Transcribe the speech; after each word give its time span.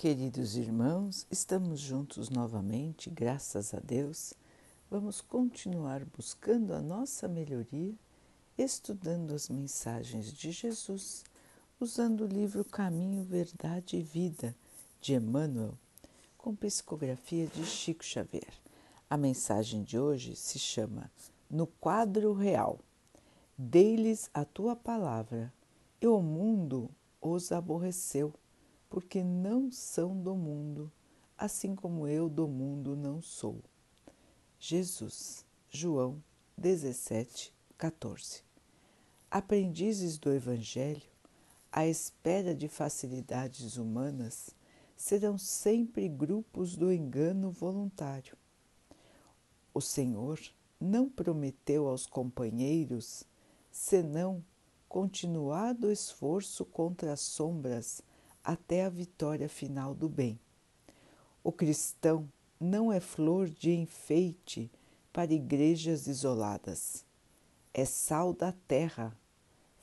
Queridos 0.00 0.56
irmãos, 0.56 1.26
estamos 1.30 1.78
juntos 1.78 2.30
novamente, 2.30 3.10
graças 3.10 3.74
a 3.74 3.80
Deus. 3.80 4.32
Vamos 4.90 5.20
continuar 5.20 6.06
buscando 6.16 6.72
a 6.72 6.80
nossa 6.80 7.28
melhoria, 7.28 7.92
estudando 8.56 9.34
as 9.34 9.50
mensagens 9.50 10.32
de 10.32 10.52
Jesus, 10.52 11.22
usando 11.78 12.22
o 12.22 12.26
livro 12.26 12.64
Caminho, 12.64 13.22
Verdade 13.22 13.98
e 13.98 14.02
Vida 14.02 14.56
de 15.02 15.12
Emmanuel, 15.12 15.76
com 16.38 16.56
psicografia 16.56 17.46
de 17.46 17.66
Chico 17.66 18.02
Xavier. 18.02 18.54
A 19.10 19.18
mensagem 19.18 19.82
de 19.82 19.98
hoje 19.98 20.34
se 20.34 20.58
chama 20.58 21.10
No 21.50 21.66
Quadro 21.66 22.32
Real. 22.32 22.78
Dei-lhes 23.54 24.30
a 24.32 24.46
tua 24.46 24.74
palavra, 24.74 25.52
e 26.00 26.06
o 26.06 26.22
mundo 26.22 26.88
os 27.20 27.52
aborreceu 27.52 28.32
porque 28.90 29.22
não 29.22 29.70
são 29.70 30.20
do 30.20 30.34
mundo, 30.34 30.92
assim 31.38 31.76
como 31.76 32.08
eu 32.08 32.28
do 32.28 32.48
mundo 32.48 32.96
não 32.96 33.22
sou. 33.22 33.62
Jesus, 34.58 35.46
João 35.70 36.22
17, 36.58 37.54
14. 37.78 38.42
Aprendizes 39.30 40.18
do 40.18 40.32
Evangelho, 40.32 41.08
à 41.70 41.86
espera 41.86 42.52
de 42.52 42.68
facilidades 42.68 43.76
humanas, 43.76 44.50
serão 44.96 45.38
sempre 45.38 46.08
grupos 46.08 46.76
do 46.76 46.92
engano 46.92 47.50
voluntário. 47.52 48.36
O 49.72 49.80
Senhor 49.80 50.38
não 50.80 51.08
prometeu 51.08 51.86
aos 51.86 52.06
companheiros 52.06 53.22
senão 53.70 54.44
continuado 54.88 55.92
esforço 55.92 56.64
contra 56.64 57.12
as 57.12 57.20
sombras 57.20 58.02
até 58.50 58.84
a 58.84 58.88
vitória 58.88 59.48
final 59.48 59.94
do 59.94 60.08
bem. 60.08 60.36
O 61.44 61.52
cristão 61.52 62.28
não 62.58 62.92
é 62.92 62.98
flor 62.98 63.48
de 63.48 63.70
enfeite 63.70 64.68
para 65.12 65.32
igrejas 65.32 66.08
isoladas. 66.08 67.06
É 67.72 67.84
sal 67.84 68.32
da 68.32 68.50
terra, 68.66 69.16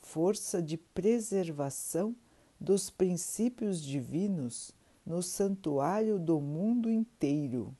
força 0.02 0.62
de 0.62 0.76
preservação 0.76 2.14
dos 2.60 2.90
princípios 2.90 3.82
divinos 3.82 4.74
no 5.04 5.22
santuário 5.22 6.18
do 6.18 6.38
mundo 6.38 6.90
inteiro. 6.90 7.74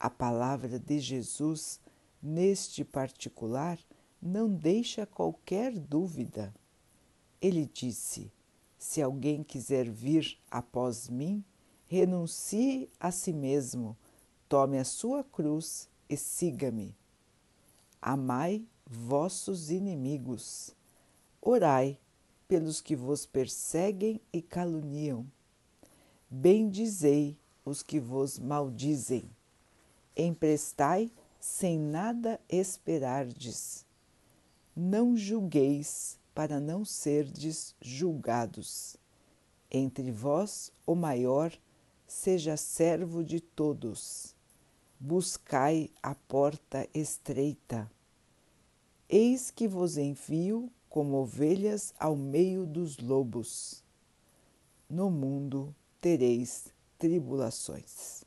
A 0.00 0.10
palavra 0.10 0.80
de 0.80 0.98
Jesus, 0.98 1.78
neste 2.20 2.84
particular, 2.84 3.78
não 4.20 4.52
deixa 4.52 5.06
qualquer 5.06 5.78
dúvida. 5.78 6.52
Ele 7.40 7.70
disse: 7.72 8.32
se 8.82 9.00
alguém 9.00 9.44
quiser 9.44 9.88
vir 9.88 10.36
após 10.50 11.08
mim, 11.08 11.44
renuncie 11.86 12.90
a 12.98 13.12
si 13.12 13.32
mesmo, 13.32 13.96
tome 14.48 14.76
a 14.76 14.84
sua 14.84 15.22
cruz 15.22 15.88
e 16.08 16.16
siga-me. 16.16 16.96
Amai 18.02 18.66
vossos 18.84 19.70
inimigos, 19.70 20.74
orai 21.40 21.96
pelos 22.48 22.80
que 22.80 22.96
vos 22.96 23.24
perseguem 23.24 24.20
e 24.32 24.42
caluniam. 24.42 25.30
Bendizei 26.28 27.38
os 27.64 27.84
que 27.84 28.00
vos 28.00 28.36
maldizem. 28.36 29.30
Emprestai 30.16 31.08
sem 31.38 31.78
nada 31.78 32.40
esperardes. 32.48 33.86
Não 34.74 35.16
julgueis 35.16 36.18
para 36.34 36.60
não 36.60 36.84
serdes 36.84 37.74
julgados. 37.80 38.96
Entre 39.70 40.10
vós, 40.10 40.72
o 40.86 40.94
maior 40.94 41.52
seja 42.06 42.56
servo 42.56 43.24
de 43.24 43.40
todos. 43.40 44.34
Buscai 44.98 45.90
a 46.02 46.14
porta 46.14 46.88
estreita. 46.94 47.90
Eis 49.08 49.50
que 49.50 49.66
vos 49.66 49.96
envio 49.96 50.70
como 50.88 51.16
ovelhas 51.16 51.94
ao 51.98 52.14
meio 52.14 52.66
dos 52.66 52.98
lobos. 52.98 53.82
No 54.88 55.10
mundo 55.10 55.74
tereis 56.00 56.66
tribulações. 56.98 58.24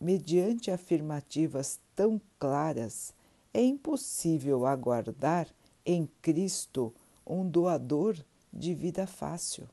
Mediante 0.00 0.70
afirmativas 0.70 1.80
tão 1.96 2.20
claras, 2.38 3.14
é 3.54 3.62
impossível 3.62 4.66
aguardar 4.66 5.48
em 5.84 6.08
Cristo 6.20 6.92
um 7.26 7.48
doador 7.48 8.16
de 8.52 8.74
vida 8.74 9.06
fácil. 9.06 9.68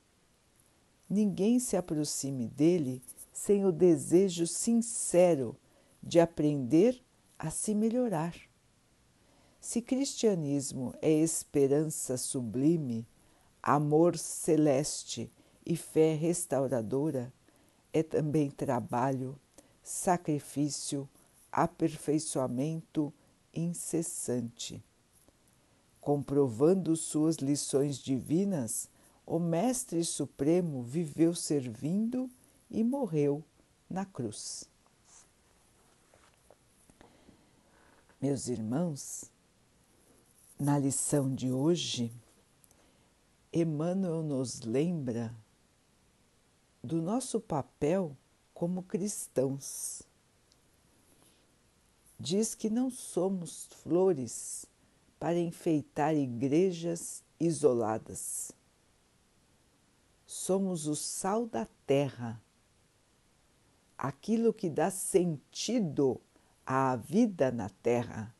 Ninguém 1.09 1.59
se 1.59 1.75
aproxime 1.75 2.47
dele 2.47 3.01
sem 3.33 3.65
o 3.65 3.71
desejo 3.71 4.47
sincero 4.47 5.55
de 6.01 6.19
aprender 6.19 7.03
a 7.37 7.49
se 7.49 7.75
melhorar. 7.75 8.35
Se 9.59 9.81
cristianismo 9.81 10.93
é 11.01 11.11
esperança 11.11 12.17
sublime, 12.17 13.05
amor 13.61 14.17
celeste 14.17 15.31
e 15.65 15.75
fé 15.75 16.15
restauradora, 16.15 17.31
é 17.93 18.01
também 18.01 18.49
trabalho, 18.49 19.37
sacrifício, 19.83 21.07
aperfeiçoamento 21.51 23.13
incessante. 23.53 24.83
Comprovando 26.01 26.95
suas 26.95 27.35
lições 27.35 27.99
divinas, 27.99 28.89
o 29.23 29.37
Mestre 29.37 30.03
Supremo 30.03 30.81
viveu 30.81 31.35
servindo 31.35 32.27
e 32.71 32.83
morreu 32.83 33.43
na 33.87 34.03
cruz. 34.03 34.67
Meus 38.19 38.47
irmãos, 38.47 39.25
na 40.59 40.79
lição 40.79 41.33
de 41.33 41.51
hoje, 41.51 42.11
Emmanuel 43.53 44.23
nos 44.23 44.61
lembra 44.61 45.35
do 46.83 46.99
nosso 46.99 47.39
papel 47.39 48.17
como 48.55 48.81
cristãos. 48.81 50.01
Diz 52.19 52.55
que 52.55 52.69
não 52.69 52.89
somos 52.89 53.67
flores 53.83 54.65
para 55.21 55.37
enfeitar 55.37 56.15
igrejas 56.15 57.23
isoladas. 57.39 58.51
Somos 60.25 60.87
o 60.87 60.95
sal 60.95 61.45
da 61.45 61.67
terra, 61.85 62.41
aquilo 63.95 64.51
que 64.51 64.67
dá 64.67 64.89
sentido 64.89 66.19
à 66.65 66.95
vida 66.95 67.51
na 67.51 67.69
terra, 67.69 68.33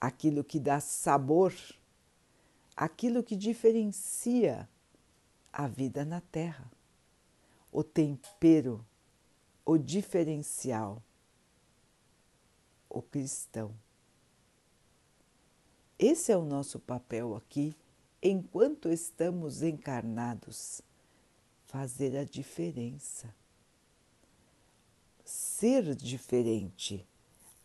aquilo 0.00 0.42
que 0.42 0.58
dá 0.58 0.80
sabor, 0.80 1.52
aquilo 2.74 3.22
que 3.22 3.36
diferencia 3.36 4.66
a 5.52 5.68
vida 5.68 6.02
na 6.02 6.22
terra, 6.22 6.72
o 7.70 7.84
tempero, 7.84 8.82
o 9.66 9.76
diferencial, 9.76 11.02
o 12.88 13.02
cristão. 13.02 13.74
Esse 15.98 16.30
é 16.30 16.36
o 16.36 16.44
nosso 16.44 16.78
papel 16.78 17.34
aqui, 17.34 17.74
enquanto 18.22 18.90
estamos 18.90 19.62
encarnados, 19.62 20.82
fazer 21.64 22.14
a 22.18 22.24
diferença. 22.24 23.34
Ser 25.24 25.94
diferente, 25.94 27.06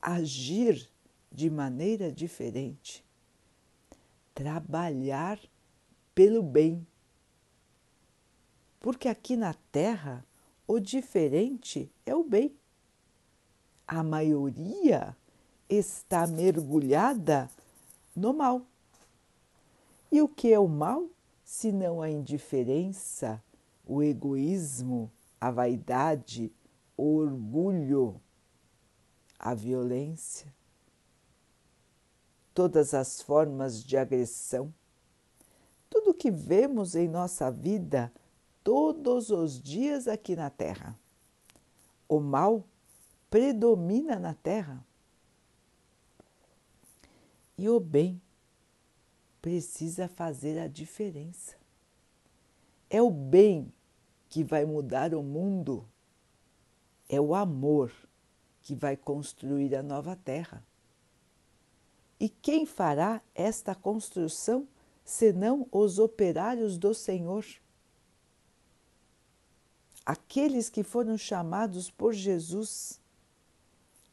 agir 0.01 0.89
de 1.29 1.49
maneira 1.49 2.09
diferente, 2.09 3.03
trabalhar 4.33 5.37
pelo 6.15 6.41
bem. 6.41 6.87
Porque 8.79 9.09
aqui 9.09 9.35
na 9.35 9.53
Terra 9.73 10.25
o 10.65 10.79
diferente 10.79 11.91
é 12.05 12.15
o 12.15 12.23
bem. 12.23 12.55
A 13.85 14.01
maioria 14.01 15.15
está 15.69 16.25
mergulhada 16.25 17.49
no 18.15 18.33
mal. 18.33 18.65
E 20.11 20.21
o 20.21 20.27
que 20.27 20.51
é 20.51 20.59
o 20.59 20.67
mal, 20.67 21.07
se 21.43 21.71
não 21.71 22.01
a 22.01 22.09
indiferença, 22.09 23.41
o 23.85 24.03
egoísmo, 24.03 25.11
a 25.39 25.49
vaidade, 25.49 26.51
o 26.97 27.15
orgulho, 27.15 28.21
a 29.39 29.53
violência, 29.53 30.53
todas 32.53 32.93
as 32.93 33.21
formas 33.21 33.83
de 33.83 33.97
agressão, 33.97 34.73
tudo 35.89 36.13
que 36.13 36.29
vemos 36.29 36.95
em 36.95 37.07
nossa 37.07 37.49
vida 37.49 38.13
todos 38.63 39.29
os 39.29 39.61
dias 39.61 40.07
aqui 40.07 40.35
na 40.35 40.49
Terra. 40.49 40.97
O 42.07 42.19
mal 42.19 42.63
predomina 43.29 44.19
na 44.19 44.33
Terra 44.33 44.85
e 47.57 47.69
o 47.69 47.79
bem 47.79 48.21
precisa 49.41 50.07
fazer 50.07 50.59
a 50.59 50.67
diferença. 50.67 51.55
É 52.89 53.01
o 53.01 53.09
bem 53.09 53.73
que 54.29 54.43
vai 54.43 54.65
mudar 54.65 55.13
o 55.13 55.23
mundo, 55.23 55.87
é 57.09 57.19
o 57.19 57.33
amor 57.33 57.91
que 58.61 58.75
vai 58.75 58.95
construir 58.95 59.75
a 59.75 59.81
nova 59.81 60.15
terra. 60.15 60.63
E 62.19 62.29
quem 62.29 62.65
fará 62.65 63.21
esta 63.33 63.73
construção 63.73 64.67
senão 65.03 65.67
os 65.71 65.97
operários 65.97 66.77
do 66.77 66.93
Senhor? 66.93 67.45
Aqueles 70.05 70.69
que 70.69 70.83
foram 70.83 71.17
chamados 71.17 71.89
por 71.89 72.13
Jesus 72.13 72.99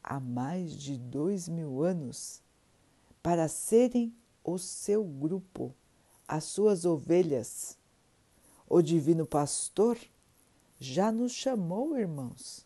há 0.03 0.19
mais 0.19 0.73
de 0.73 0.97
dois 0.97 1.47
mil 1.47 1.83
anos 1.83 2.41
para 3.21 3.47
serem 3.47 4.13
o 4.43 4.57
seu 4.57 5.03
grupo, 5.03 5.73
as 6.27 6.45
suas 6.45 6.85
ovelhas. 6.85 7.77
O 8.67 8.81
Divino 8.81 9.25
Pastor 9.25 9.97
já 10.79 11.11
nos 11.11 11.31
chamou, 11.31 11.97
irmãos. 11.97 12.65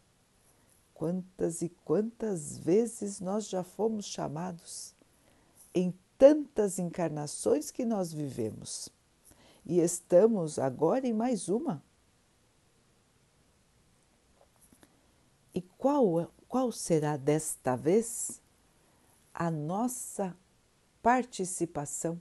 Quantas 0.93 1.61
e 1.61 1.69
quantas 1.69 2.57
vezes 2.57 3.19
nós 3.19 3.49
já 3.49 3.63
fomos 3.63 4.05
chamados 4.05 4.93
em 5.73 5.93
tantas 6.17 6.77
encarnações 6.77 7.71
que 7.71 7.83
nós 7.83 8.13
vivemos. 8.13 8.89
E 9.65 9.79
estamos 9.79 10.59
agora 10.59 11.07
em 11.07 11.13
mais 11.13 11.49
uma. 11.49 11.83
E 15.53 15.61
qual, 15.61 16.31
qual 16.47 16.71
será 16.71 17.17
desta 17.17 17.75
vez 17.75 18.41
a 19.33 19.49
nossa 19.49 20.35
participação? 21.03 22.19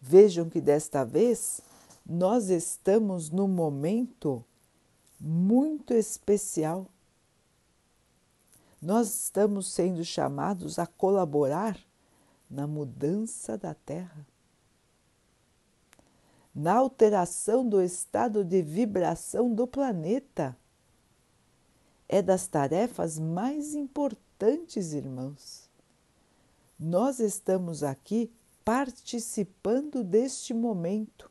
Vejam 0.00 0.50
que 0.50 0.60
desta 0.60 1.04
vez 1.04 1.60
nós 2.04 2.50
estamos 2.50 3.30
num 3.30 3.48
momento 3.48 4.44
muito 5.18 5.94
especial. 5.94 6.86
Nós 8.82 9.22
estamos 9.22 9.72
sendo 9.72 10.04
chamados 10.04 10.78
a 10.78 10.86
colaborar 10.86 11.78
na 12.50 12.66
mudança 12.66 13.56
da 13.56 13.74
Terra, 13.74 14.26
na 16.54 16.74
alteração 16.74 17.68
do 17.68 17.80
estado 17.80 18.44
de 18.44 18.62
vibração 18.62 19.52
do 19.52 19.66
planeta. 19.66 20.56
É 22.08 22.22
das 22.22 22.46
tarefas 22.46 23.18
mais 23.18 23.74
importantes, 23.74 24.92
irmãos. 24.92 25.65
Nós 26.78 27.20
estamos 27.20 27.82
aqui 27.82 28.30
participando 28.64 30.04
deste 30.04 30.52
momento. 30.52 31.30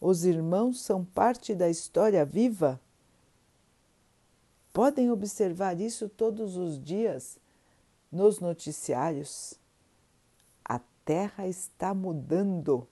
Os 0.00 0.24
irmãos 0.24 0.80
são 0.80 1.04
parte 1.04 1.54
da 1.54 1.68
história 1.68 2.24
viva. 2.24 2.80
Podem 4.72 5.10
observar 5.10 5.80
isso 5.80 6.08
todos 6.08 6.56
os 6.56 6.82
dias 6.82 7.38
nos 8.10 8.40
noticiários. 8.40 9.58
Terra 11.04 11.46
está 11.46 11.92
mudando. 11.92 12.88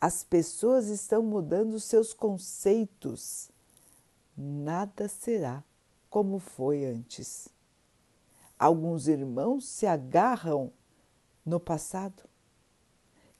As 0.00 0.24
pessoas 0.24 0.88
estão 0.88 1.22
mudando 1.22 1.78
seus 1.78 2.12
conceitos. 2.12 3.48
Nada 4.36 5.06
será 5.06 5.62
como 6.10 6.40
foi 6.40 6.84
antes. 6.84 7.48
Alguns 8.64 9.08
irmãos 9.08 9.66
se 9.66 9.86
agarram 9.86 10.72
no 11.44 11.60
passado. 11.60 12.22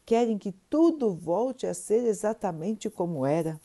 Querem 0.04 0.36
que 0.36 0.52
tudo 0.52 1.14
volte 1.14 1.66
a 1.66 1.72
ser 1.72 2.04
exatamente 2.04 2.90
como 2.90 3.24
era. 3.24 3.58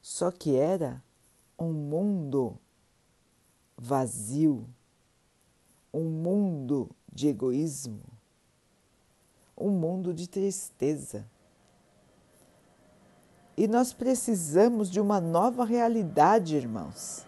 Só 0.00 0.30
que 0.30 0.56
era 0.56 1.04
um 1.58 1.74
mundo 1.74 2.58
vazio, 3.76 4.66
um 5.92 6.04
mundo 6.04 6.88
de 7.12 7.28
egoísmo, 7.28 8.00
um 9.54 9.68
mundo 9.68 10.14
de 10.14 10.26
tristeza. 10.26 11.30
E 13.58 13.68
nós 13.68 13.92
precisamos 13.92 14.90
de 14.90 15.02
uma 15.02 15.20
nova 15.20 15.66
realidade, 15.66 16.56
irmãos. 16.56 17.25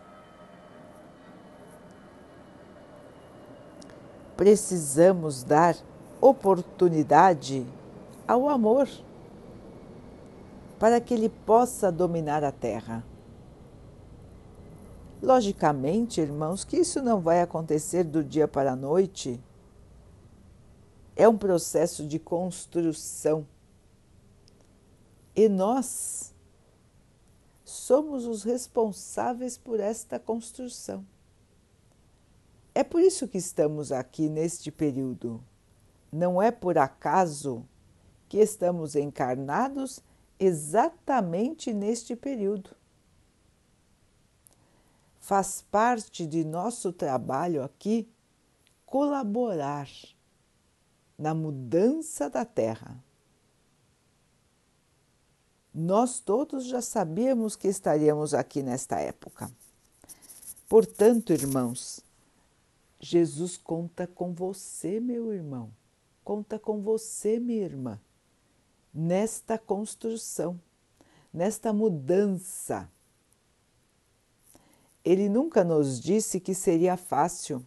Precisamos 4.39 5.43
dar 5.43 5.77
oportunidade 6.21 7.67
ao 8.25 8.49
amor 8.49 8.89
para 10.79 11.01
que 11.01 11.13
ele 11.13 11.29
possa 11.29 11.91
dominar 11.91 12.45
a 12.45 12.53
terra. 12.53 13.05
Logicamente, 15.21 16.21
irmãos, 16.21 16.63
que 16.63 16.77
isso 16.77 17.03
não 17.03 17.21
vai 17.21 17.43
acontecer 17.43 18.05
do 18.05 18.23
dia 18.23 18.47
para 18.47 18.75
a 18.75 18.77
noite. 18.77 19.41
É 21.17 21.29
um 21.29 21.37
processo 21.37 22.07
de 22.07 22.21
construção. 22.21 23.45
E 25.35 25.49
nós 25.49 26.33
somos 27.65 28.25
os 28.25 28.45
responsáveis 28.45 29.59
por 29.59 29.81
esta 29.81 30.17
construção. 30.17 31.05
É 32.75 32.85
por 32.85 33.01
isso 33.01 33.27
que 33.27 33.39
estamos 33.39 33.91
aqui 33.91 34.29
neste 34.29 34.71
período. 34.71 35.43
Não 36.13 36.41
é 36.41 36.51
por 36.51 36.79
acaso 36.79 37.65
que 38.29 38.39
estamos 38.39 38.95
encarnados 38.95 40.01
exatamente 40.39 41.73
neste 41.73 42.15
período 42.15 42.79
faz 45.29 45.61
parte 45.71 46.27
de 46.27 46.43
nosso 46.43 46.91
trabalho 46.91 47.63
aqui 47.63 48.09
colaborar 48.87 49.87
na 51.19 51.35
mudança 51.35 52.31
da 52.31 52.47
Terra. 52.47 52.97
Nós 55.75 56.19
todos 56.19 56.65
já 56.65 56.81
sabíamos 56.81 57.57
que 57.57 57.69
estaríamos 57.69 58.33
aqui 58.33 58.63
nesta 58.63 59.01
época. 59.01 59.53
Portanto, 60.67 61.31
irmãos, 61.31 62.01
Jesus 63.01 63.57
conta 63.57 64.07
com 64.07 64.33
você, 64.33 65.01
meu 65.01 65.33
irmão, 65.33 65.71
conta 66.25 66.59
com 66.59 66.81
você, 66.81 67.39
minha 67.39 67.65
irmã, 67.65 68.01
nesta 68.93 69.57
construção, 69.57 70.61
nesta 71.33 71.73
mudança 71.73 72.91
ele 75.11 75.27
nunca 75.27 75.65
nos 75.65 75.99
disse 75.99 76.39
que 76.39 76.55
seria 76.55 76.95
fácil, 76.95 77.65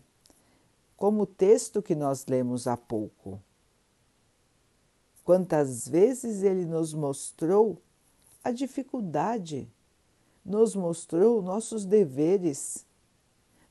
como 0.96 1.24
o 1.24 1.26
texto 1.26 1.82
que 1.82 1.96
nós 1.96 2.28
lemos 2.28 2.68
há 2.68 2.78
pouco. 2.78 3.42
Quantas 5.24 5.88
vezes 5.88 6.44
ele 6.44 6.68
nos 6.68 6.94
mostrou 6.94 7.82
a 8.44 8.52
dificuldade, 8.52 9.68
nos 10.46 10.76
mostrou 10.76 11.42
nossos 11.42 11.84
deveres, 11.84 12.86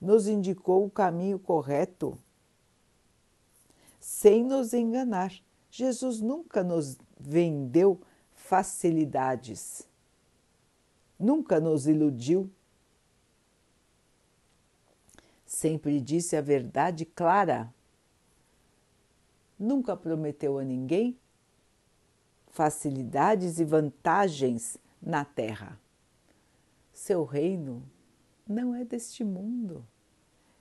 nos 0.00 0.26
indicou 0.26 0.86
o 0.86 0.90
caminho 0.90 1.38
correto, 1.38 2.18
sem 3.98 4.44
nos 4.44 4.72
enganar. 4.72 5.32
Jesus 5.70 6.20
nunca 6.20 6.64
nos 6.64 6.96
vendeu 7.18 8.00
facilidades, 8.32 9.86
nunca 11.18 11.60
nos 11.60 11.86
iludiu 11.86 12.50
sempre 15.50 16.00
disse 16.00 16.36
a 16.36 16.40
verdade 16.40 17.04
clara. 17.04 17.74
Nunca 19.58 19.96
prometeu 19.96 20.58
a 20.58 20.64
ninguém 20.64 21.18
facilidades 22.46 23.58
e 23.58 23.64
vantagens 23.64 24.78
na 25.02 25.24
terra. 25.24 25.78
Seu 26.92 27.24
reino 27.24 27.82
não 28.48 28.74
é 28.76 28.84
deste 28.84 29.24
mundo. 29.24 29.84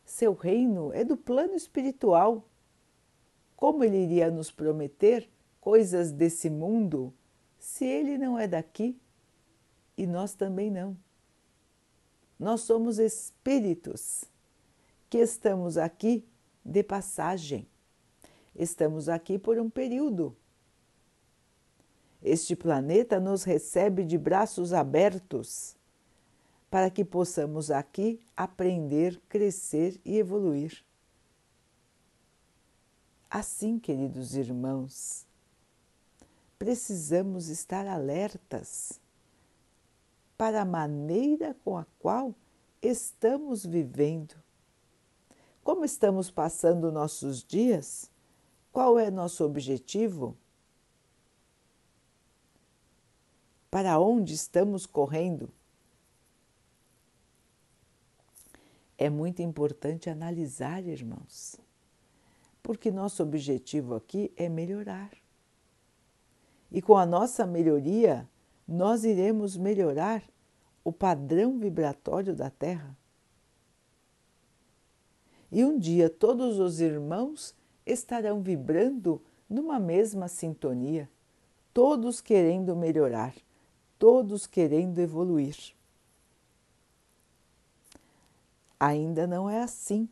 Seu 0.10 0.34
reino 0.34 0.92
é 0.92 1.04
do 1.04 1.16
plano 1.16 1.54
espiritual. 1.54 2.44
Como 3.56 3.84
ele 3.84 3.98
iria 3.98 4.32
nos 4.32 4.50
prometer 4.50 5.30
coisas 5.62 6.12
desse 6.12 6.50
mundo 6.50 7.14
se 7.60 7.86
ele 7.86 8.18
não 8.18 8.38
é 8.38 8.48
daqui 8.48 9.00
e 9.96 10.08
nós 10.08 10.34
também 10.34 10.72
não? 10.72 10.98
Nós 12.40 12.62
somos 12.62 12.98
espíritos 12.98 14.26
que 15.12 15.20
estamos 15.20 15.78
aqui 15.78 16.28
de 16.66 16.82
passagem. 16.82 17.68
Estamos 18.56 19.10
aqui 19.10 19.38
por 19.38 19.60
um 19.60 19.70
período. 19.70 20.36
Este 22.20 22.56
planeta 22.56 23.20
nos 23.20 23.44
recebe 23.44 24.04
de 24.04 24.18
braços 24.18 24.74
abertos 24.74 25.78
para 26.70 26.90
que 26.90 27.04
possamos 27.04 27.72
aqui 27.72 28.20
aprender, 28.38 29.20
crescer 29.28 30.00
e 30.06 30.18
evoluir. 30.18 30.84
Assim, 33.30 33.80
queridos 33.80 34.36
irmãos, 34.36 35.26
precisamos 36.58 37.48
estar 37.48 37.88
alertas 37.88 39.00
para 40.38 40.62
a 40.62 40.66
maneira 40.66 41.56
com 41.64 41.78
a 41.78 41.86
qual 42.00 42.34
estamos 42.82 43.66
vivendo. 43.66 44.36
Como 45.64 45.84
estamos 45.84 46.32
passando 46.32 46.92
nossos 46.92 47.44
dias? 47.44 48.10
Qual 48.72 48.98
é 48.98 49.12
nosso 49.12 49.44
objetivo? 49.44 50.36
Para 53.70 54.00
onde 54.00 54.34
estamos 54.34 54.86
correndo? 54.86 55.52
É 59.02 59.10
muito 59.10 59.42
importante 59.42 60.10
analisar, 60.10 60.86
irmãos, 60.86 61.56
porque 62.62 62.92
nosso 62.92 63.24
objetivo 63.24 63.96
aqui 63.96 64.30
é 64.36 64.50
melhorar. 64.50 65.12
E 66.70 66.82
com 66.82 66.98
a 66.98 67.06
nossa 67.06 67.48
melhoria, 67.48 68.28
nós 68.68 69.06
iremos 69.06 69.56
melhorar 69.56 70.22
o 70.84 70.92
padrão 70.92 71.58
vibratório 71.58 72.36
da 72.36 72.50
Terra. 72.50 72.94
E 75.50 75.64
um 75.64 75.80
dia 75.80 76.10
todos 76.10 76.60
os 76.60 76.82
irmãos 76.82 77.56
estarão 77.86 78.42
vibrando 78.42 79.22
numa 79.50 79.80
mesma 79.80 80.28
sintonia, 80.28 81.10
todos 81.74 82.20
querendo 82.20 82.76
melhorar, 82.76 83.34
todos 83.98 84.46
querendo 84.46 85.00
evoluir. 85.00 85.79
Ainda 88.80 89.28
não 89.28 89.50
é 89.50 89.62
assim, 89.62 90.08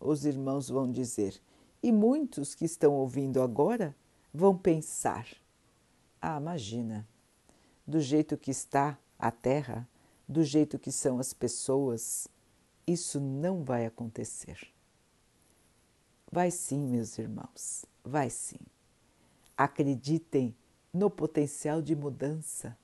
os 0.00 0.24
irmãos 0.24 0.68
vão 0.68 0.90
dizer, 0.90 1.40
e 1.82 1.92
muitos 1.92 2.54
que 2.54 2.64
estão 2.64 2.94
ouvindo 2.94 3.42
agora 3.42 3.94
vão 4.32 4.56
pensar: 4.56 5.26
ah, 6.20 6.38
imagina, 6.38 7.06
do 7.86 8.00
jeito 8.00 8.36
que 8.36 8.50
está 8.50 8.98
a 9.18 9.30
Terra, 9.30 9.88
do 10.28 10.42
jeito 10.42 10.78
que 10.78 10.90
são 10.90 11.18
as 11.18 11.32
pessoas, 11.32 12.28
isso 12.86 13.20
não 13.20 13.62
vai 13.62 13.86
acontecer. 13.86 14.58
Vai 16.30 16.50
sim, 16.50 16.86
meus 16.86 17.18
irmãos, 17.18 17.84
vai 18.04 18.28
sim. 18.30 18.60
Acreditem 19.56 20.54
no 20.92 21.10
potencial 21.10 21.80
de 21.82 21.96
mudança. 21.96 22.76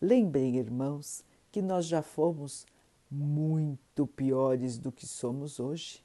Lembrem, 0.00 0.56
irmãos, 0.56 1.24
que 1.50 1.60
nós 1.60 1.86
já 1.86 2.02
fomos 2.02 2.66
muito 3.10 4.06
piores 4.06 4.78
do 4.78 4.92
que 4.92 5.06
somos 5.06 5.58
hoje. 5.58 6.04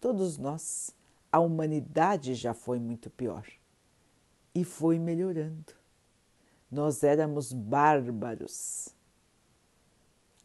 Todos 0.00 0.36
nós. 0.36 0.94
A 1.30 1.40
humanidade 1.40 2.34
já 2.34 2.52
foi 2.52 2.78
muito 2.78 3.08
pior 3.08 3.46
e 4.54 4.64
foi 4.64 4.98
melhorando. 4.98 5.72
Nós 6.70 7.02
éramos 7.02 7.54
bárbaros. 7.54 8.94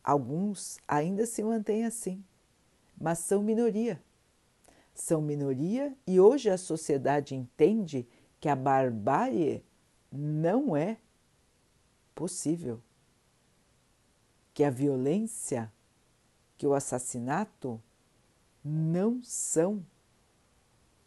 Alguns 0.02 0.78
ainda 0.88 1.26
se 1.26 1.44
mantêm 1.44 1.86
assim, 1.86 2.24
mas 2.98 3.20
são 3.20 3.44
minoria. 3.44 4.02
São 4.94 5.22
minoria 5.22 5.94
e 6.08 6.20
hoje 6.20 6.50
a 6.50 6.58
sociedade 6.58 7.36
entende 7.36 8.08
que 8.40 8.48
a 8.48 8.56
barbárie 8.56 9.64
não 10.12 10.76
é 10.76 10.98
possível. 12.16 12.82
Que 14.54 14.64
a 14.64 14.70
violência, 14.70 15.72
que 16.58 16.66
o 16.66 16.74
assassinato 16.74 17.82
não 18.64 19.22
são 19.24 19.86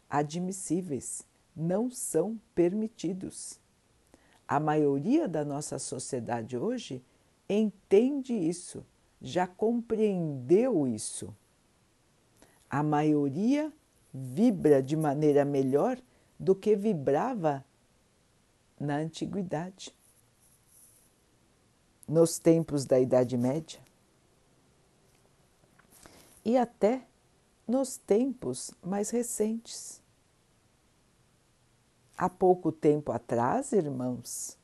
admissíveis, 0.09 1.23
não 1.55 1.91
são 1.91 2.39
permitidos. 2.55 3.59
A 4.47 4.59
maioria 4.59 5.27
da 5.27 5.43
nossa 5.43 5.77
sociedade 5.77 6.57
hoje 6.57 7.03
entende 7.47 8.33
isso, 8.33 8.85
já 9.21 9.45
compreendeu 9.45 10.87
isso. 10.87 11.35
A 12.69 12.81
maioria 12.81 13.71
vibra 14.13 14.81
de 14.81 14.95
maneira 14.95 15.45
melhor 15.45 16.01
do 16.39 16.55
que 16.55 16.75
vibrava 16.75 17.63
na 18.79 18.97
antiguidade, 18.97 19.95
nos 22.07 22.39
tempos 22.39 22.85
da 22.85 22.99
Idade 22.99 23.37
Média 23.37 23.79
e 26.43 26.57
até 26.57 27.05
nos 27.67 27.97
tempos 27.97 28.71
mais 28.83 29.09
recentes. 29.09 30.01
Há 32.17 32.29
pouco 32.29 32.71
tempo 32.71 33.11
atrás, 33.11 33.71
irmãos, 33.71 34.57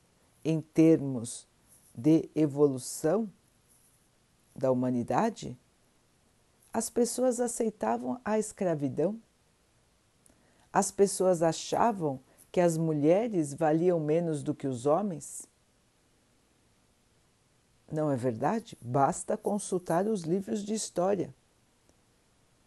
em 0.43 0.61
termos 0.61 1.47
de 1.95 2.29
evolução 2.35 3.31
da 4.55 4.71
humanidade, 4.71 5.57
as 6.71 6.89
pessoas 6.89 7.39
aceitavam 7.39 8.19
a 8.23 8.37
escravidão. 8.37 9.19
As 10.71 10.91
pessoas 10.91 11.41
achavam 11.41 12.19
que 12.51 12.61
as 12.61 12.77
mulheres 12.77 13.53
valiam 13.53 13.99
menos 13.99 14.43
do 14.43 14.53
que 14.53 14.67
os 14.67 14.85
homens. 14.85 15.47
Não 17.91 18.11
é 18.11 18.15
verdade? 18.15 18.77
Basta 18.81 19.37
consultar 19.37 20.07
os 20.07 20.21
livros 20.21 20.63
de 20.63 20.73
história. 20.73 21.33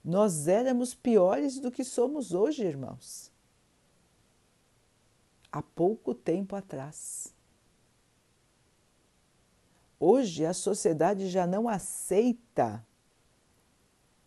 Nós 0.05 0.49
éramos 0.49 0.95
piores 0.95 1.59
do 1.59 1.71
que 1.71 1.85
somos 1.85 2.33
hoje, 2.33 2.65
irmãos 2.65 3.31
há 5.51 5.63
pouco 5.63 6.15
tempo 6.15 6.55
atrás. 6.55 7.35
Hoje 9.99 10.47
a 10.47 10.55
sociedade 10.55 11.29
já 11.29 11.47
não 11.47 11.69
aceita 11.69 12.85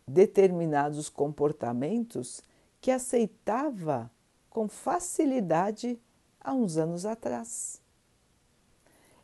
determinados 0.08 1.10
comportamentos 1.10 2.42
que 2.80 2.92
aceitava 2.92 4.12
com 4.50 4.68
facilidade 4.68 6.00
há 6.40 6.54
uns 6.54 6.78
anos 6.78 7.06
atrás. 7.06 7.82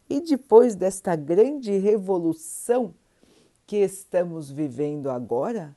E 0.10 0.22
depois 0.22 0.76
desta 0.76 1.16
grande 1.16 1.78
revolução 1.78 2.96
que 3.68 3.78
estamos 3.78 4.50
vivendo 4.50 5.12
agora, 5.12 5.76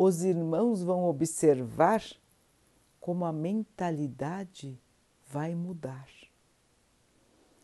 os 0.00 0.22
irmãos 0.22 0.80
vão 0.80 1.06
observar 1.06 2.00
como 3.00 3.24
a 3.24 3.32
mentalidade 3.32 4.80
vai 5.26 5.56
mudar. 5.56 6.08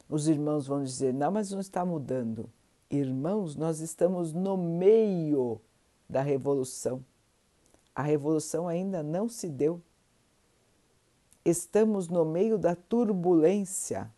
Os 0.08 0.26
irmãos 0.26 0.66
vão 0.66 0.82
dizer: 0.82 1.14
não, 1.14 1.30
mas 1.30 1.52
não 1.52 1.60
está 1.60 1.84
mudando. 1.84 2.50
Irmãos, 2.90 3.54
nós 3.54 3.78
estamos 3.78 4.32
no 4.32 4.56
meio 4.56 5.60
da 6.10 6.22
revolução. 6.22 7.04
A 7.94 8.02
revolução 8.02 8.66
ainda 8.66 9.00
não 9.00 9.28
se 9.28 9.48
deu. 9.48 9.80
Estamos 11.44 12.08
no 12.08 12.24
meio 12.24 12.58
da 12.58 12.74
turbulência. 12.74 14.12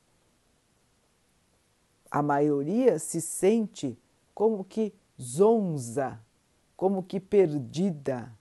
A 2.10 2.22
maioria 2.22 2.98
se 2.98 3.20
sente 3.20 3.98
como 4.34 4.64
que 4.64 4.94
zonza, 5.20 6.18
como 6.76 7.02
que 7.02 7.18
perdida, 7.18 8.32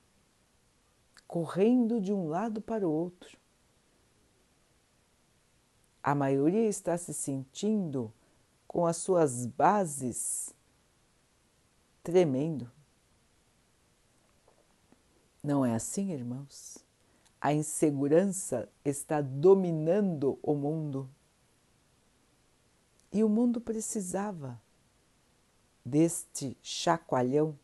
correndo 1.28 2.02
de 2.02 2.14
um 2.14 2.28
lado 2.28 2.62
para 2.62 2.88
o 2.88 2.92
outro 2.92 3.38
a 6.06 6.14
maioria 6.14 6.70
está 6.70 6.96
se 7.00 7.16
sentindo 7.16 8.14
com 8.68 8.86
as 8.86 8.98
suas 8.98 9.48
bases 9.48 10.54
tremendo. 12.04 12.72
Não 15.44 15.66
é 15.66 15.74
assim, 15.74 16.12
irmãos? 16.12 16.78
A 17.42 17.56
insegurança 17.56 18.70
está 18.86 19.20
dominando 19.20 20.38
o 20.44 20.54
mundo. 20.54 21.10
E 23.12 23.24
o 23.24 23.30
mundo 23.30 23.60
precisava 23.60 24.62
deste 25.84 26.56
chacoalhão 26.62 27.58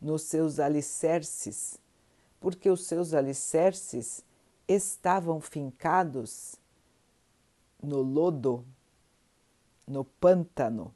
nos 0.00 0.22
seus 0.22 0.58
alicerces, 0.58 1.78
porque 2.40 2.70
os 2.70 2.84
seus 2.84 3.14
alicerces 3.14 4.24
estavam 4.68 5.40
fincados 5.40 6.56
no 7.82 8.00
lodo, 8.00 8.64
no 9.86 10.04
pântano 10.04 10.94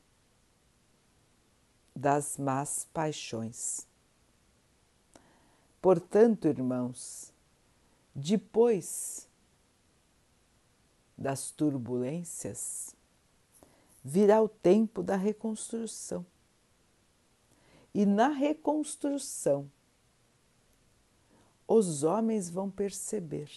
das 1.94 2.38
más 2.38 2.86
paixões. 2.92 3.86
Portanto, 5.80 6.46
irmãos, 6.46 7.32
depois 8.14 9.28
das 11.16 11.50
turbulências, 11.50 12.94
virá 14.02 14.42
o 14.42 14.48
tempo 14.48 15.02
da 15.02 15.16
reconstrução. 15.16 16.24
E 17.92 18.06
na 18.06 18.28
reconstrução, 18.28 19.70
os 21.66 22.02
homens 22.02 22.50
vão 22.50 22.70
perceber 22.70 23.50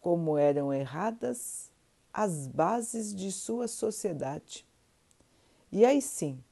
como 0.00 0.38
eram 0.38 0.72
erradas 0.72 1.70
as 2.12 2.46
bases 2.46 3.14
de 3.14 3.30
sua 3.30 3.68
sociedade. 3.68 4.64
E 5.70 5.84
aí 5.84 6.00
sim 6.00 6.42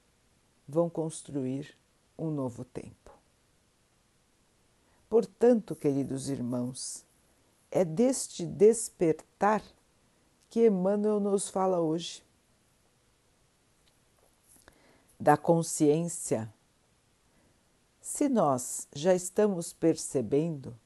vão 0.68 0.90
construir 0.90 1.76
um 2.18 2.30
novo 2.30 2.64
tempo. 2.64 3.12
Portanto, 5.08 5.76
queridos 5.76 6.28
irmãos, 6.28 7.04
é 7.70 7.84
deste 7.84 8.44
despertar 8.44 9.62
que 10.50 10.66
Emmanuel 10.66 11.20
nos 11.20 11.48
fala 11.48 11.80
hoje. 11.80 12.22
Da 15.18 15.36
consciência. 15.36 16.52
Se 18.00 18.28
nós 18.28 18.86
já 18.94 19.14
estamos 19.14 19.72
percebendo 19.72 20.76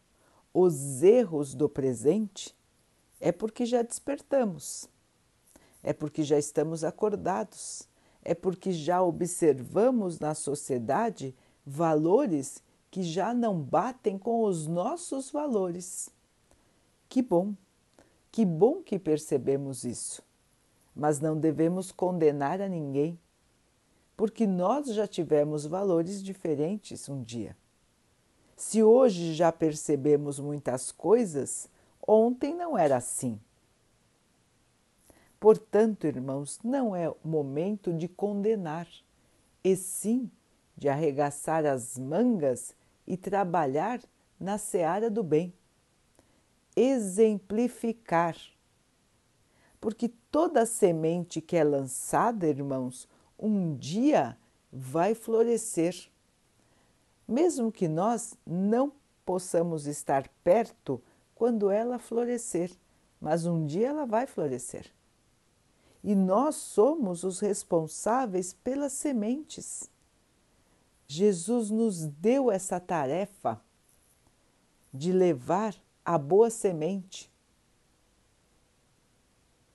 os 0.55 1.03
erros 1.03 1.55
do 1.55 1.69
presente, 1.69 2.55
é 3.21 3.33
porque 3.33 3.67
já 3.67 3.83
despertamos, 3.83 4.89
é 5.83 5.93
porque 5.93 6.23
já 6.23 6.39
estamos 6.39 6.85
acordados, 6.85 7.89
é 8.23 8.35
porque 8.35 8.73
já 8.73 9.03
observamos 9.03 10.19
na 10.19 10.35
sociedade 10.35 11.35
valores 11.65 12.63
que 12.91 13.03
já 13.03 13.35
não 13.35 13.61
batem 13.61 14.19
com 14.19 14.45
os 14.45 14.67
nossos 14.67 15.31
valores. 15.31 16.11
Que 17.09 17.23
bom, 17.23 17.55
que 18.31 18.45
bom 18.45 18.83
que 18.83 18.99
percebemos 18.99 19.85
isso. 19.85 20.23
Mas 20.95 21.21
não 21.21 21.39
devemos 21.39 21.93
condenar 21.93 22.61
a 22.61 22.69
ninguém, 22.69 23.19
porque 24.19 24.49
nós 24.49 24.89
já 24.89 25.07
tivemos 25.07 25.65
valores 25.65 26.21
diferentes 26.21 27.09
um 27.09 27.23
dia. 27.23 27.57
Se 28.57 28.83
hoje 28.83 29.33
já 29.33 29.53
percebemos 29.53 30.41
muitas 30.41 30.91
coisas, 30.91 31.71
ontem 32.05 32.53
não 32.53 32.77
era 32.77 32.97
assim. 32.97 33.41
Portanto, 35.39 36.05
irmãos, 36.05 36.59
não 36.65 36.97
é 36.97 37.15
momento 37.25 37.95
de 37.95 38.09
condenar, 38.09 38.89
e 39.63 39.77
sim 39.77 40.29
de 40.77 40.89
arregaçar 40.89 41.65
as 41.65 41.97
mangas 41.97 42.75
e 43.07 43.17
trabalhar 43.17 44.01
na 44.39 44.59
seara 44.59 45.09
do 45.09 45.23
bem. 45.23 45.55
Exemplificar. 46.75 48.37
Porque 49.81 50.09
toda 50.29 50.67
semente 50.67 51.41
que 51.41 51.57
é 51.57 51.63
lançada, 51.63 52.49
irmãos, 52.49 53.09
um 53.39 53.77
dia 53.77 54.37
vai 54.73 55.15
florescer. 55.15 56.11
Mesmo 57.27 57.71
que 57.71 57.87
nós 57.87 58.35
não 58.47 58.93
possamos 59.25 59.87
estar 59.87 60.29
perto 60.43 61.01
quando 61.35 61.71
ela 61.71 61.99
florescer, 61.99 62.73
mas 63.21 63.47
um 63.47 63.67
dia 63.67 63.89
ela 63.89 64.07
vai 64.07 64.27
florescer. 64.27 64.93
E 66.03 66.15
nós 66.15 66.57
somos 66.57 67.25
os 67.25 67.41
responsáveis 67.41 68.53
pelas 68.53 68.93
sementes. 68.93 69.91
Jesus 71.07 71.71
nos 71.71 72.07
deu 72.07 72.51
essa 72.51 72.81
tarefa 72.81 73.61
de 74.93 75.13
levar 75.13 75.75
a 76.05 76.17
boa 76.17 76.51
semente, 76.51 77.31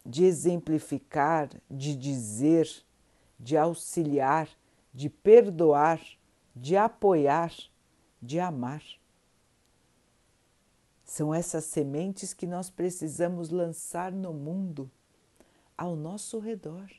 de 0.06 0.26
exemplificar, 0.26 1.50
de 1.70 1.96
dizer, 1.96 2.68
de 3.44 3.58
auxiliar, 3.58 4.48
de 4.94 5.10
perdoar, 5.10 6.02
de 6.56 6.78
apoiar, 6.78 7.52
de 8.22 8.40
amar. 8.40 8.82
São 11.04 11.34
essas 11.34 11.66
sementes 11.66 12.34
que 12.34 12.48
nós 12.48 12.70
precisamos 12.70 13.50
lançar 13.50 14.14
no 14.14 14.34
mundo, 14.34 14.90
ao 15.78 15.96
nosso 15.98 16.40
redor. 16.40 16.90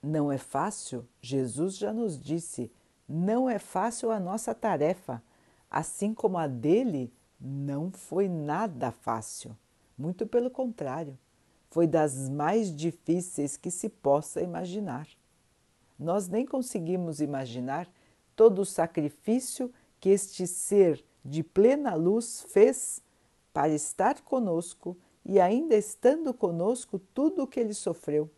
Não 0.00 0.30
é 0.30 0.38
fácil? 0.38 1.04
Jesus 1.20 1.76
já 1.76 1.92
nos 1.92 2.20
disse, 2.20 2.70
não 3.08 3.50
é 3.50 3.58
fácil 3.58 4.12
a 4.12 4.20
nossa 4.20 4.54
tarefa, 4.54 5.20
assim 5.68 6.14
como 6.14 6.38
a 6.38 6.46
dele 6.46 7.12
não 7.40 7.90
foi 7.90 8.28
nada 8.28 8.92
fácil. 8.92 9.56
Muito 9.98 10.26
pelo 10.26 10.50
contrário, 10.50 11.18
foi 11.74 11.88
das 11.88 12.28
mais 12.28 12.72
difíceis 12.72 13.56
que 13.56 13.68
se 13.68 13.88
possa 13.88 14.40
imaginar. 14.40 15.08
Nós 15.98 16.28
nem 16.28 16.46
conseguimos 16.46 17.20
imaginar 17.20 17.90
todo 18.36 18.60
o 18.60 18.64
sacrifício 18.64 19.74
que 19.98 20.08
este 20.08 20.46
ser 20.46 21.04
de 21.24 21.42
plena 21.42 21.96
luz 21.96 22.46
fez 22.48 23.02
para 23.52 23.70
estar 23.70 24.20
conosco 24.20 24.96
e 25.24 25.40
ainda 25.40 25.74
estando 25.74 26.32
conosco 26.32 26.96
tudo 27.12 27.42
o 27.42 27.46
que 27.48 27.58
ele 27.58 27.74
sofreu. 27.74 28.30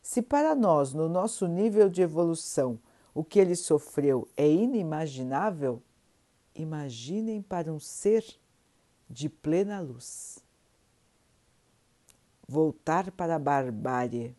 Se 0.00 0.22
para 0.22 0.54
nós, 0.54 0.94
no 0.94 1.08
nosso 1.08 1.48
nível 1.48 1.88
de 1.88 2.02
evolução, 2.02 2.78
o 3.12 3.24
que 3.24 3.40
ele 3.40 3.56
sofreu 3.56 4.28
é 4.36 4.48
inimaginável, 4.48 5.82
imaginem 6.54 7.42
para 7.42 7.72
um 7.72 7.80
ser 7.80 8.24
de 9.10 9.28
plena 9.28 9.80
luz. 9.80 10.45
Voltar 12.48 13.10
para 13.10 13.36
a 13.36 13.38
barbárie. 13.38 14.36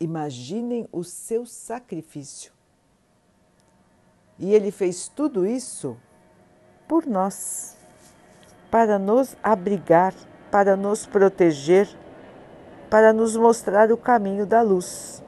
Imaginem 0.00 0.88
o 0.90 1.04
seu 1.04 1.46
sacrifício. 1.46 2.52
E 4.38 4.52
ele 4.52 4.70
fez 4.70 5.08
tudo 5.08 5.46
isso 5.46 5.96
por 6.88 7.06
nós, 7.06 7.76
para 8.70 8.98
nos 8.98 9.36
abrigar, 9.42 10.14
para 10.50 10.76
nos 10.76 11.06
proteger 11.06 11.88
para 12.92 13.10
nos 13.10 13.34
mostrar 13.34 13.90
o 13.90 13.96
caminho 13.96 14.44
da 14.44 14.60
luz. 14.60 15.22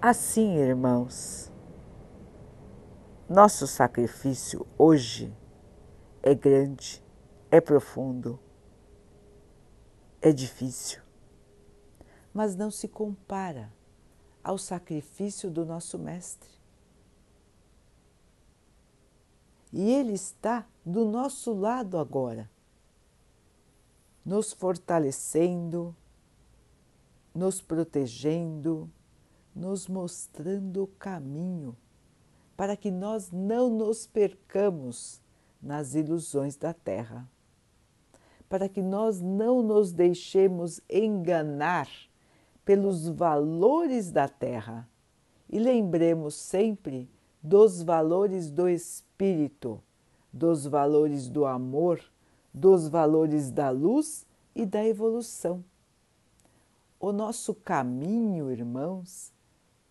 Assim, 0.00 0.56
irmãos, 0.56 1.52
nosso 3.28 3.66
sacrifício 3.66 4.66
hoje 4.78 5.30
é 6.22 6.34
grande, 6.34 7.03
é 7.54 7.60
profundo, 7.60 8.40
é 10.20 10.32
difícil, 10.32 11.00
mas 12.32 12.56
não 12.56 12.68
se 12.68 12.88
compara 12.88 13.72
ao 14.42 14.58
sacrifício 14.58 15.48
do 15.48 15.64
nosso 15.64 15.96
Mestre. 15.96 16.50
E 19.72 19.88
Ele 19.88 20.14
está 20.14 20.66
do 20.84 21.04
nosso 21.04 21.52
lado 21.54 21.96
agora 21.96 22.50
nos 24.24 24.52
fortalecendo, 24.52 25.94
nos 27.32 27.60
protegendo, 27.60 28.90
nos 29.54 29.86
mostrando 29.86 30.82
o 30.82 30.88
caminho 30.88 31.76
para 32.56 32.76
que 32.76 32.90
nós 32.90 33.30
não 33.30 33.70
nos 33.70 34.08
percamos 34.08 35.22
nas 35.62 35.94
ilusões 35.94 36.56
da 36.56 36.74
terra, 36.74 37.30
para 38.48 38.68
que 38.68 38.82
nós 38.82 39.20
não 39.20 39.62
nos 39.62 39.92
deixemos 39.92 40.80
enganar 40.88 41.88
pelos 42.64 43.08
valores 43.08 44.10
da 44.10 44.28
terra 44.28 44.88
e 45.50 45.58
lembremos 45.58 46.34
sempre 46.34 47.08
dos 47.42 47.82
valores 47.82 48.50
do 48.50 48.68
espírito, 48.68 49.82
dos 50.32 50.66
valores 50.66 51.28
do 51.28 51.44
amor 51.44 52.00
dos 52.54 52.86
valores 52.86 53.50
da 53.50 53.68
luz 53.70 54.24
e 54.54 54.64
da 54.64 54.86
evolução. 54.86 55.64
O 57.00 57.10
nosso 57.10 57.52
caminho, 57.52 58.50
irmãos, 58.52 59.32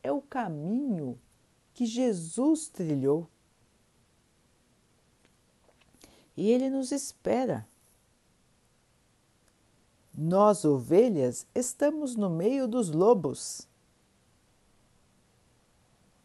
é 0.01 0.11
o 0.11 0.21
caminho 0.21 1.19
que 1.73 1.85
Jesus 1.85 2.69
trilhou. 2.69 3.27
E 6.37 6.49
ele 6.49 6.69
nos 6.69 6.91
espera. 6.91 7.67
Nós, 10.15 10.63
ovelhas, 10.63 11.47
estamos 11.55 12.15
no 12.15 12.29
meio 12.29 12.67
dos 12.67 12.91
lobos. 12.91 13.67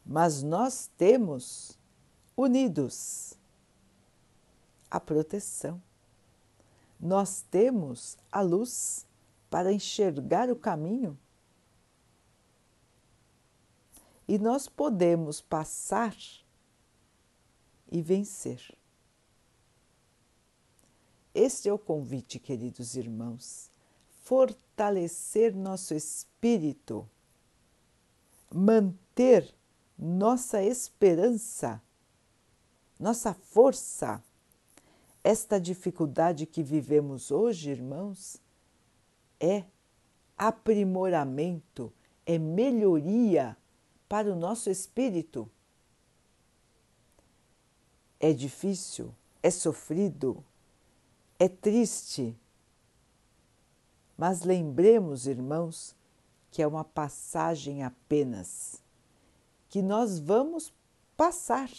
Mas 0.04 0.42
nós 0.42 0.90
temos 0.96 1.78
unidos 2.36 3.34
a 4.90 4.98
proteção 4.98 5.80
nós 7.00 7.42
temos 7.50 8.16
a 8.30 8.40
luz 8.40 9.06
para 9.48 9.72
enxergar 9.72 10.50
o 10.50 10.56
caminho 10.56 11.16
e 14.26 14.38
nós 14.38 14.68
podemos 14.68 15.40
passar 15.40 16.14
e 17.90 18.02
vencer. 18.02 18.76
Este 21.34 21.68
é 21.68 21.72
o 21.72 21.78
convite, 21.78 22.38
queridos 22.38 22.96
irmãos, 22.96 23.67
fortalecer 24.28 25.56
nosso 25.56 25.94
espírito, 25.94 27.08
manter 28.52 29.54
nossa 29.98 30.62
esperança 30.62 31.82
nossa 32.98 33.32
força. 33.32 34.22
Esta 35.22 35.60
dificuldade 35.60 36.46
que 36.46 36.62
vivemos 36.62 37.30
hoje, 37.30 37.70
irmãos, 37.70 38.40
é 39.38 39.64
aprimoramento, 40.36 41.92
é 42.24 42.38
melhoria 42.38 43.56
para 44.08 44.32
o 44.32 44.36
nosso 44.36 44.70
espírito. 44.70 45.50
É 48.18 48.32
difícil, 48.32 49.14
é 49.42 49.50
sofrido, 49.50 50.42
é 51.38 51.48
triste, 51.48 52.36
mas 54.18 54.42
lembremos, 54.42 55.28
irmãos, 55.28 55.94
que 56.50 56.60
é 56.60 56.66
uma 56.66 56.82
passagem 56.82 57.84
apenas, 57.84 58.82
que 59.68 59.80
nós 59.80 60.18
vamos 60.18 60.74
passar 61.16 61.70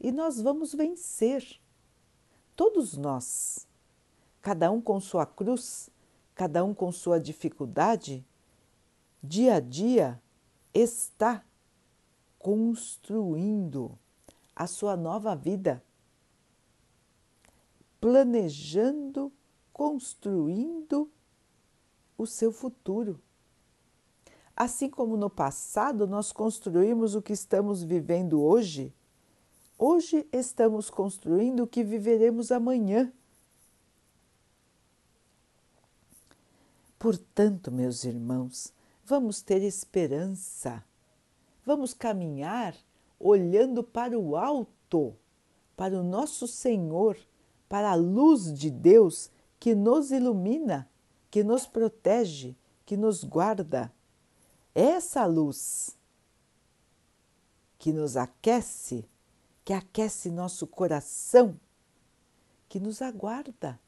e 0.00 0.10
nós 0.10 0.40
vamos 0.40 0.74
vencer. 0.74 1.60
Todos 2.56 2.96
nós, 2.96 3.68
cada 4.42 4.68
um 4.72 4.80
com 4.80 4.98
sua 4.98 5.24
cruz, 5.24 5.88
cada 6.34 6.64
um 6.64 6.74
com 6.74 6.90
sua 6.90 7.20
dificuldade, 7.20 8.26
dia 9.22 9.54
a 9.54 9.60
dia 9.60 10.20
está 10.74 11.44
construindo 12.36 13.96
a 14.56 14.66
sua 14.66 14.96
nova 14.96 15.36
vida, 15.36 15.80
planejando, 18.00 19.32
construindo 19.72 21.10
o 22.16 22.26
seu 22.26 22.52
futuro. 22.52 23.20
Assim 24.56 24.88
como 24.88 25.16
no 25.16 25.28
passado 25.28 26.06
nós 26.06 26.32
construímos 26.32 27.14
o 27.14 27.20
que 27.20 27.32
estamos 27.32 27.82
vivendo 27.82 28.42
hoje, 28.42 28.94
hoje 29.78 30.26
estamos 30.32 30.88
construindo 30.88 31.64
o 31.64 31.66
que 31.66 31.84
viveremos 31.84 32.50
amanhã. 32.50 33.12
Portanto, 36.98 37.70
meus 37.70 38.04
irmãos, 38.04 38.72
vamos 39.04 39.42
ter 39.42 39.62
esperança, 39.62 40.82
vamos 41.64 41.92
caminhar 41.92 42.74
olhando 43.20 43.82
para 43.82 44.18
o 44.18 44.36
alto, 44.36 45.14
para 45.76 45.98
o 45.98 46.02
nosso 46.02 46.46
Senhor, 46.48 47.16
para 47.68 47.90
a 47.90 47.94
luz 47.94 48.52
de 48.52 48.70
Deus 48.70 49.30
que 49.58 49.74
nos 49.74 50.10
ilumina, 50.10 50.88
que 51.36 51.44
nos 51.44 51.66
protege, 51.66 52.56
que 52.86 52.96
nos 52.96 53.22
guarda. 53.22 53.92
Essa 54.74 55.26
luz 55.26 55.94
que 57.78 57.92
nos 57.92 58.16
aquece, 58.16 59.04
que 59.62 59.74
aquece 59.74 60.30
nosso 60.30 60.66
coração, 60.66 61.60
que 62.70 62.80
nos 62.80 63.02
aguarda 63.02 63.78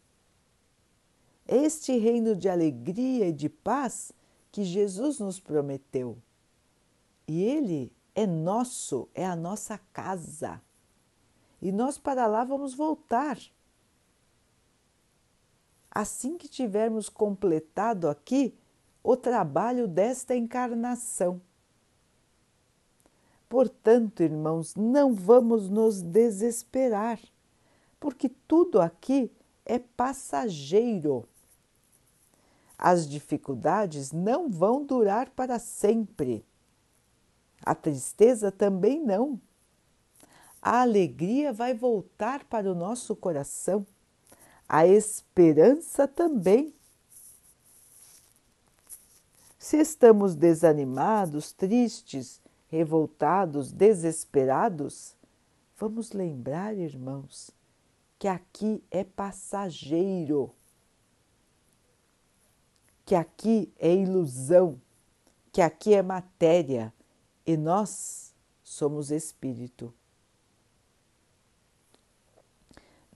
este 1.46 1.96
reino 1.96 2.36
de 2.36 2.50
alegria 2.50 3.28
e 3.28 3.32
de 3.32 3.48
paz 3.48 4.12
que 4.52 4.62
Jesus 4.62 5.18
nos 5.18 5.40
prometeu. 5.40 6.18
E 7.26 7.42
ele 7.42 7.90
é 8.14 8.26
nosso, 8.26 9.08
é 9.14 9.24
a 9.24 9.34
nossa 9.34 9.78
casa. 9.90 10.60
E 11.62 11.72
nós 11.72 11.96
para 11.96 12.26
lá 12.26 12.44
vamos 12.44 12.74
voltar. 12.74 13.38
Assim 15.90 16.36
que 16.36 16.48
tivermos 16.48 17.08
completado 17.08 18.08
aqui 18.08 18.54
o 19.02 19.16
trabalho 19.16 19.88
desta 19.88 20.36
encarnação. 20.36 21.40
Portanto, 23.48 24.22
irmãos, 24.22 24.74
não 24.74 25.14
vamos 25.14 25.70
nos 25.70 26.02
desesperar, 26.02 27.18
porque 27.98 28.28
tudo 28.46 28.80
aqui 28.80 29.32
é 29.64 29.78
passageiro. 29.78 31.26
As 32.76 33.08
dificuldades 33.08 34.12
não 34.12 34.50
vão 34.50 34.84
durar 34.84 35.30
para 35.30 35.58
sempre. 35.58 36.44
A 37.64 37.74
tristeza 37.74 38.52
também 38.52 39.02
não. 39.02 39.40
A 40.60 40.82
alegria 40.82 41.52
vai 41.52 41.74
voltar 41.74 42.44
para 42.44 42.70
o 42.70 42.74
nosso 42.74 43.16
coração. 43.16 43.86
A 44.68 44.86
esperança 44.86 46.06
também. 46.06 46.74
Se 49.58 49.78
estamos 49.78 50.34
desanimados, 50.34 51.52
tristes, 51.52 52.40
revoltados, 52.68 53.72
desesperados, 53.72 55.14
vamos 55.78 56.12
lembrar, 56.12 56.76
irmãos, 56.76 57.50
que 58.18 58.28
aqui 58.28 58.82
é 58.90 59.04
passageiro 59.04 60.54
que 63.08 63.14
aqui 63.14 63.72
é 63.78 63.90
ilusão, 63.94 64.78
que 65.50 65.62
aqui 65.62 65.94
é 65.94 66.02
matéria 66.02 66.92
e 67.46 67.56
nós 67.56 68.34
somos 68.62 69.10
espírito. 69.10 69.94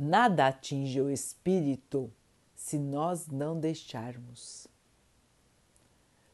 Nada 0.04 0.48
atinge 0.48 1.00
o 1.00 1.08
espírito 1.08 2.12
se 2.56 2.76
nós 2.76 3.28
não 3.28 3.60
deixarmos. 3.60 4.66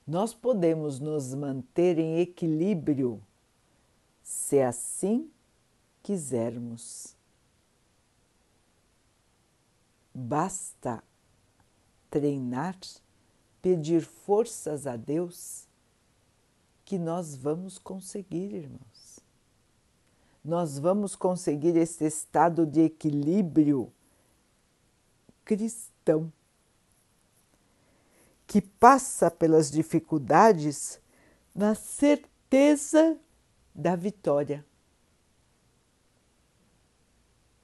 Nós 0.06 0.32
podemos 0.32 0.98
nos 0.98 1.34
manter 1.34 1.98
em 1.98 2.18
equilíbrio 2.18 3.22
se 4.22 4.62
assim 4.62 5.30
quisermos. 6.02 7.14
Basta 10.14 11.04
treinar 12.10 12.74
pedir 13.60 14.00
forças 14.00 14.86
a 14.86 14.96
Deus 14.96 15.68
que 16.86 16.98
nós 16.98 17.36
vamos 17.36 17.76
conseguir, 17.76 18.54
irmãos. 18.54 18.97
Nós 20.44 20.78
vamos 20.78 21.14
conseguir 21.16 21.76
esse 21.76 22.04
estado 22.04 22.64
de 22.64 22.80
equilíbrio 22.80 23.92
cristão 25.44 26.32
que 28.46 28.60
passa 28.60 29.30
pelas 29.30 29.70
dificuldades 29.70 31.00
na 31.54 31.74
certeza 31.74 33.18
da 33.74 33.96
vitória. 33.96 34.64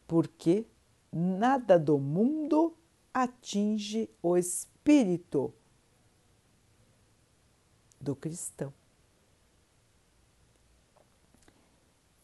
Porque 0.06 0.66
nada 1.12 1.78
do 1.78 1.98
mundo 1.98 2.76
atinge 3.12 4.10
o 4.22 4.36
espírito 4.36 5.52
do 8.00 8.16
cristão. 8.16 8.72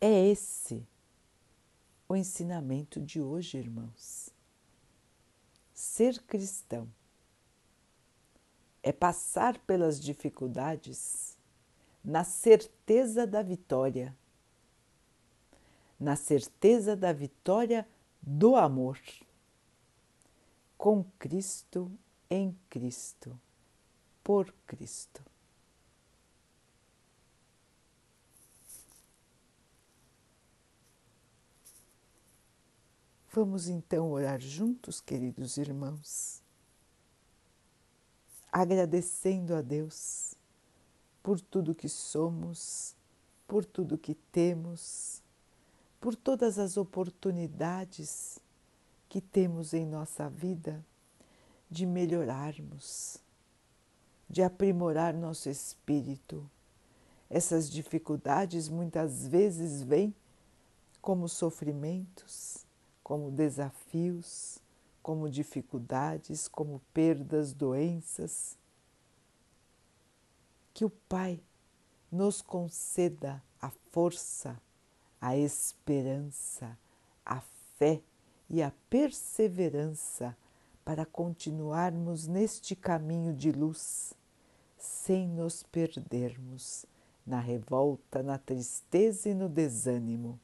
É 0.00 0.28
esse 0.28 0.86
o 2.08 2.16
ensinamento 2.16 2.98
de 3.02 3.20
hoje, 3.20 3.58
irmãos. 3.58 4.30
Ser 5.74 6.22
cristão 6.22 6.88
é 8.82 8.92
passar 8.92 9.58
pelas 9.58 10.00
dificuldades 10.00 11.36
na 12.02 12.24
certeza 12.24 13.26
da 13.26 13.42
vitória, 13.42 14.16
na 15.98 16.16
certeza 16.16 16.96
da 16.96 17.12
vitória 17.12 17.86
do 18.22 18.56
amor, 18.56 18.98
com 20.78 21.04
Cristo, 21.18 21.92
em 22.30 22.56
Cristo, 22.70 23.38
por 24.24 24.50
Cristo. 24.66 25.29
Vamos 33.32 33.68
então 33.68 34.10
orar 34.10 34.40
juntos, 34.40 35.00
queridos 35.00 35.56
irmãos, 35.56 36.42
agradecendo 38.50 39.54
a 39.54 39.62
Deus 39.62 40.34
por 41.22 41.40
tudo 41.40 41.72
que 41.72 41.88
somos, 41.88 42.96
por 43.46 43.64
tudo 43.64 43.96
que 43.96 44.16
temos, 44.16 45.22
por 46.00 46.16
todas 46.16 46.58
as 46.58 46.76
oportunidades 46.76 48.40
que 49.08 49.20
temos 49.20 49.74
em 49.74 49.86
nossa 49.86 50.28
vida 50.28 50.84
de 51.70 51.86
melhorarmos, 51.86 53.18
de 54.28 54.42
aprimorar 54.42 55.14
nosso 55.14 55.48
espírito. 55.48 56.50
Essas 57.28 57.70
dificuldades 57.70 58.68
muitas 58.68 59.24
vezes 59.24 59.82
vêm 59.82 60.12
como 61.00 61.28
sofrimentos 61.28 62.68
como 63.10 63.28
desafios, 63.28 64.60
como 65.02 65.28
dificuldades, 65.28 66.46
como 66.46 66.80
perdas, 66.94 67.52
doenças. 67.52 68.56
Que 70.72 70.84
o 70.84 70.90
Pai 71.08 71.40
nos 72.08 72.40
conceda 72.40 73.42
a 73.60 73.68
força, 73.90 74.56
a 75.20 75.36
esperança, 75.36 76.78
a 77.26 77.40
fé 77.76 78.00
e 78.48 78.62
a 78.62 78.72
perseverança 78.88 80.36
para 80.84 81.04
continuarmos 81.04 82.28
neste 82.28 82.76
caminho 82.76 83.34
de 83.34 83.50
luz, 83.50 84.14
sem 84.78 85.26
nos 85.26 85.64
perdermos 85.64 86.86
na 87.26 87.40
revolta, 87.40 88.22
na 88.22 88.38
tristeza 88.38 89.30
e 89.30 89.34
no 89.34 89.48
desânimo. 89.48 90.38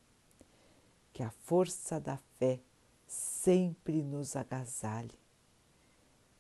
Que 1.17 1.23
a 1.23 1.31
força 1.31 1.99
da 1.99 2.19
fé 2.39 2.61
sempre 3.07 4.03
nos 4.03 4.37
agasalhe. 4.37 5.19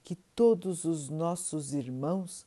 Que 0.04 0.14
todos 0.14 0.84
os 0.84 1.08
nossos 1.08 1.72
irmãos 1.72 2.44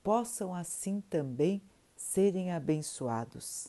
possam 0.00 0.54
assim 0.54 1.00
também 1.00 1.60
serem 1.96 2.52
abençoados. 2.52 3.66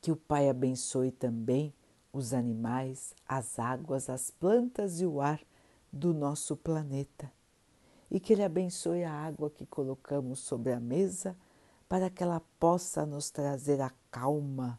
Que 0.00 0.12
o 0.12 0.16
Pai 0.16 0.48
abençoe 0.48 1.10
também 1.10 1.74
os 2.12 2.32
animais, 2.32 3.12
as 3.26 3.58
águas, 3.58 4.08
as 4.08 4.30
plantas 4.30 5.00
e 5.00 5.06
o 5.06 5.20
ar 5.20 5.40
do 5.92 6.14
nosso 6.14 6.56
planeta. 6.56 7.32
E 8.08 8.20
que 8.20 8.32
Ele 8.32 8.44
abençoe 8.44 9.02
a 9.02 9.12
água 9.12 9.50
que 9.50 9.66
colocamos 9.66 10.38
sobre 10.38 10.72
a 10.72 10.78
mesa 10.78 11.36
para 11.88 12.08
que 12.08 12.22
ela 12.22 12.40
possa 12.60 13.04
nos 13.04 13.28
trazer 13.28 13.80
a 13.80 13.90
calma 14.08 14.78